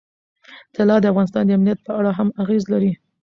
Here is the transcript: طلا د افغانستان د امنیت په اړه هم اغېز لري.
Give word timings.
طلا 0.75 0.95
د 1.01 1.05
افغانستان 1.13 1.43
د 1.45 1.51
امنیت 1.57 1.79
په 1.87 1.91
اړه 1.99 2.11
هم 2.17 2.29
اغېز 2.41 2.63
لري. 2.73 2.91